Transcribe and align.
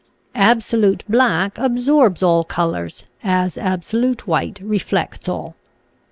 Absolute 0.33 1.03
black 1.07 1.59
absorbs 1.59 2.23
all 2.23 2.43
colors, 2.43 3.05
as 3.21 3.55
absolute 3.55 4.25
white 4.27 4.59
reflects 4.63 5.29
all. 5.29 5.55